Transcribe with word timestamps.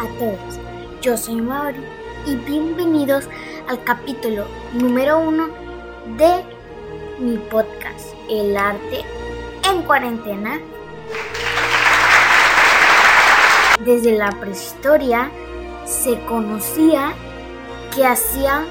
a 0.00 0.06
todos. 0.18 0.58
Yo 1.02 1.16
soy 1.16 1.42
Mauri 1.42 1.84
y 2.26 2.34
bienvenidos 2.36 3.28
al 3.68 3.82
capítulo 3.84 4.46
número 4.72 5.18
uno 5.18 5.48
de 6.16 6.42
mi 7.18 7.36
podcast, 7.36 8.14
El 8.30 8.56
arte 8.56 9.04
en 9.70 9.82
cuarentena. 9.82 10.58
Desde 13.84 14.12
la 14.12 14.30
prehistoria 14.32 15.30
se 15.84 16.18
conocía 16.24 17.12
que 17.94 18.06
hacían 18.06 18.64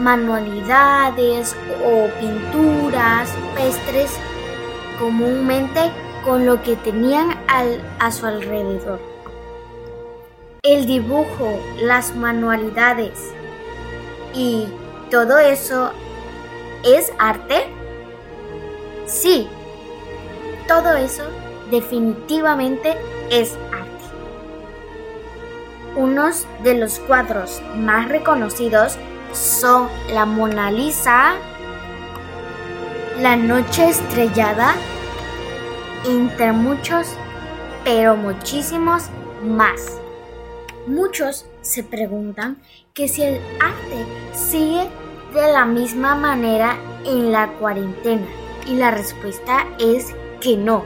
manualidades 0.00 1.54
o 1.84 2.08
pinturas 2.20 3.30
pestres 3.54 4.10
comúnmente 4.98 5.92
con 6.24 6.46
lo 6.46 6.60
que 6.62 6.74
tenían 6.76 7.36
a 8.00 8.10
su 8.10 8.26
alrededor. 8.26 9.17
El 10.64 10.86
dibujo, 10.86 11.60
las 11.80 12.16
manualidades 12.16 13.32
y 14.34 14.66
todo 15.08 15.38
eso 15.38 15.92
es 16.82 17.12
arte? 17.16 17.68
Sí, 19.06 19.48
todo 20.66 20.96
eso 20.96 21.22
definitivamente 21.70 22.96
es 23.30 23.56
arte. 23.70 23.88
Unos 25.94 26.44
de 26.64 26.74
los 26.74 26.98
cuadros 26.98 27.62
más 27.76 28.08
reconocidos 28.08 28.98
son 29.32 29.88
la 30.10 30.26
Mona 30.26 30.72
Lisa, 30.72 31.34
La 33.20 33.36
Noche 33.36 33.90
Estrellada, 33.90 34.74
entre 36.04 36.50
muchos, 36.50 37.06
pero 37.84 38.16
muchísimos 38.16 39.04
más. 39.44 40.00
Muchos 40.86 41.46
se 41.60 41.82
preguntan 41.82 42.62
que 42.94 43.08
si 43.08 43.22
el 43.22 43.40
arte 43.60 44.06
sigue 44.34 44.88
de 45.34 45.52
la 45.52 45.64
misma 45.64 46.14
manera 46.14 46.78
en 47.04 47.32
la 47.32 47.48
cuarentena 47.58 48.26
y 48.66 48.74
la 48.74 48.90
respuesta 48.90 49.66
es 49.78 50.14
que 50.40 50.56
no, 50.56 50.84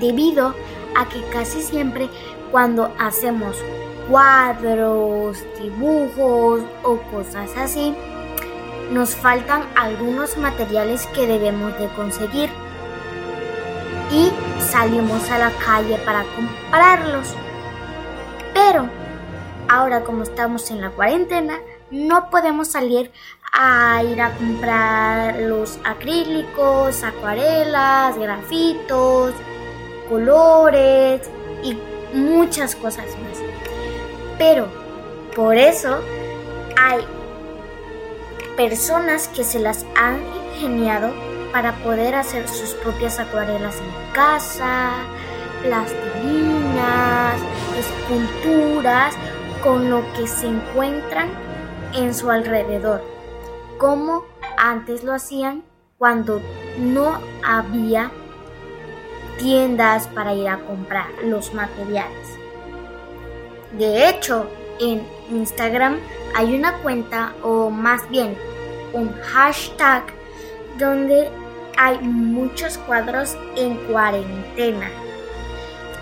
debido 0.00 0.54
a 0.96 1.08
que 1.08 1.22
casi 1.32 1.62
siempre 1.62 2.08
cuando 2.50 2.92
hacemos 2.98 3.56
cuadros, 4.08 5.38
dibujos 5.60 6.62
o 6.82 6.96
cosas 7.10 7.50
así, 7.56 7.94
nos 8.92 9.14
faltan 9.16 9.62
algunos 9.74 10.36
materiales 10.36 11.06
que 11.14 11.26
debemos 11.26 11.78
de 11.78 11.88
conseguir 11.88 12.50
y 14.10 14.30
salimos 14.60 15.30
a 15.30 15.38
la 15.38 15.50
calle 15.52 15.96
para 16.04 16.24
comprarlos. 16.36 17.34
Pero 18.64 18.88
ahora 19.68 20.02
como 20.04 20.22
estamos 20.22 20.70
en 20.70 20.80
la 20.80 20.90
cuarentena, 20.90 21.58
no 21.90 22.30
podemos 22.30 22.68
salir 22.68 23.10
a 23.52 24.02
ir 24.04 24.20
a 24.22 24.30
comprar 24.36 25.40
los 25.40 25.78
acrílicos, 25.84 27.02
acuarelas, 27.02 28.16
grafitos, 28.16 29.34
colores 30.08 31.28
y 31.62 31.76
muchas 32.14 32.76
cosas 32.76 33.06
más. 33.06 33.38
Pero 34.38 34.68
por 35.34 35.56
eso 35.56 35.98
hay 36.80 37.04
personas 38.56 39.28
que 39.28 39.44
se 39.44 39.58
las 39.58 39.84
han 39.96 40.20
ingeniado 40.54 41.12
para 41.52 41.72
poder 41.82 42.14
hacer 42.14 42.48
sus 42.48 42.70
propias 42.74 43.18
acuarelas 43.18 43.76
en 43.76 44.14
casa, 44.14 44.92
plastilinas, 45.62 47.21
esculturas 47.78 49.14
con 49.62 49.90
lo 49.90 50.02
que 50.14 50.26
se 50.26 50.46
encuentran 50.46 51.28
en 51.94 52.14
su 52.14 52.30
alrededor, 52.30 53.02
como 53.78 54.24
antes 54.56 55.04
lo 55.04 55.12
hacían 55.12 55.62
cuando 55.98 56.40
no 56.78 57.18
había 57.44 58.10
tiendas 59.38 60.06
para 60.08 60.34
ir 60.34 60.48
a 60.48 60.58
comprar 60.58 61.06
los 61.24 61.54
materiales. 61.54 62.38
De 63.78 64.08
hecho, 64.08 64.46
en 64.80 65.06
Instagram 65.30 65.98
hay 66.34 66.54
una 66.54 66.78
cuenta 66.78 67.32
o 67.42 67.70
más 67.70 68.08
bien 68.10 68.36
un 68.92 69.12
hashtag 69.20 70.04
donde 70.78 71.30
hay 71.76 71.98
muchos 72.00 72.78
cuadros 72.78 73.36
en 73.56 73.76
cuarentena, 73.86 74.90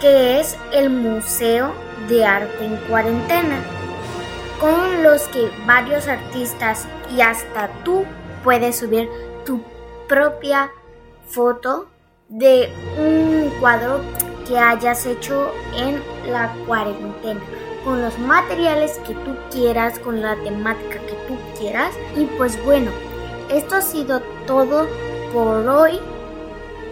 que 0.00 0.40
es 0.40 0.56
el 0.72 0.90
Museo 0.90 1.72
de 2.08 2.24
Arte 2.24 2.64
en 2.64 2.76
Cuarentena, 2.88 3.62
con 4.58 5.02
los 5.02 5.22
que 5.28 5.50
varios 5.66 6.08
artistas 6.08 6.86
y 7.14 7.20
hasta 7.20 7.68
tú 7.84 8.04
puedes 8.42 8.78
subir 8.78 9.08
tu 9.44 9.62
propia 10.08 10.70
foto 11.28 11.88
de 12.28 12.72
un 12.98 13.50
cuadro 13.60 14.00
que 14.46 14.58
hayas 14.58 15.06
hecho 15.06 15.52
en 15.76 16.02
la 16.30 16.52
cuarentena 16.66 17.40
con 17.84 18.02
los 18.02 18.18
materiales 18.18 18.98
que 19.06 19.14
tú 19.14 19.34
quieras, 19.50 19.98
con 19.98 20.20
la 20.20 20.36
temática 20.36 20.98
que 21.06 21.14
tú 21.26 21.36
quieras. 21.58 21.94
Y 22.16 22.24
pues 22.36 22.62
bueno, 22.64 22.90
esto 23.50 23.76
ha 23.76 23.82
sido 23.82 24.20
todo 24.46 24.86
por 25.32 25.66
hoy 25.68 26.00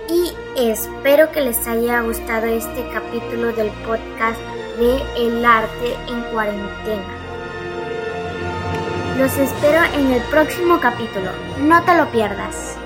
y 0.09 0.33
espero 0.57 1.31
que 1.33 1.43
les 1.43 1.67
haya 1.67 2.01
gustado 2.01 2.47
este 2.47 2.89
capítulo 2.93 3.53
del 3.53 3.71
podcast 3.87 4.41
de 4.79 5.03
El 5.17 5.45
arte 5.45 5.95
en 6.09 6.23
cuarentena. 6.33 7.05
Los 9.19 9.37
espero 9.37 9.83
en 9.95 10.13
el 10.13 10.23
próximo 10.31 10.81
capítulo, 10.81 11.31
no 11.59 11.83
te 11.85 11.97
lo 11.97 12.07
pierdas. 12.11 12.77